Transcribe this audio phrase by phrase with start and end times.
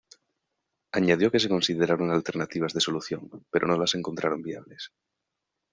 [0.97, 4.91] Añadió que se consideraron alternativas de solución, pero no las encontraron viables.